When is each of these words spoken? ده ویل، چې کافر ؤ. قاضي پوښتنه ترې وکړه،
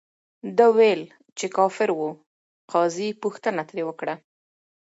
ده 0.57 0.65
ویل، 0.77 1.01
چې 1.37 1.45
کافر 1.57 1.89
ؤ. 2.01 2.09
قاضي 2.71 3.07
پوښتنه 3.23 3.61
ترې 3.69 3.83
وکړه، 3.85 4.15